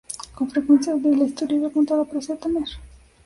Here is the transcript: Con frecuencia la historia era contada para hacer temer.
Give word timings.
Con 0.33 0.49
frecuencia 0.49 0.95
la 0.95 1.25
historia 1.25 1.59
era 1.59 1.69
contada 1.69 2.05
para 2.05 2.17
hacer 2.17 2.35
temer. 2.39 2.65